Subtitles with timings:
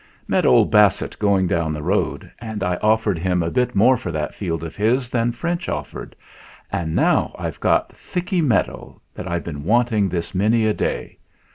[0.27, 4.11] "Met old Bassett going down the road, and I offered him a bit more for
[4.11, 6.15] that field of his than French offered,
[6.71, 11.19] and now I've got thicky meadow that I've been wanting this many a day.